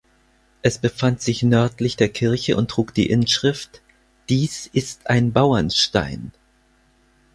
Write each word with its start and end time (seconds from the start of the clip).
Es 0.63 0.79
befand 0.79 1.21
sich 1.21 1.43
nördlich 1.43 1.95
der 1.95 2.09
Kirche 2.09 2.57
und 2.57 2.71
trug 2.71 2.91
die 2.91 3.07
Inschrift 3.07 3.83
"Dies 4.29 4.65
ist 4.73 5.11
ein 5.11 5.31
Bauernstein". 5.31 6.31